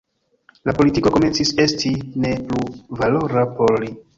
[0.69, 1.93] La politiko komencis esti
[2.25, 2.65] ne plu
[3.05, 3.97] valora por li.